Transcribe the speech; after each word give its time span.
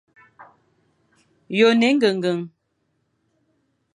Ye 1.55 1.61
one 1.67 1.83
engengen? 1.89 2.39